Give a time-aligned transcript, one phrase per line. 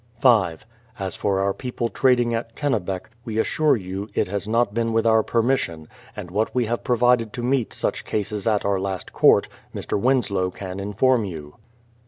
[0.19, 0.65] 5.
[0.97, 5.05] As for our people trading at Kennebec, we assure you it has not been with
[5.05, 9.47] our permission; and what we have provided to meet such cases at our last court,
[9.75, 9.99] Llr.
[9.99, 11.53] Winslow can inform you.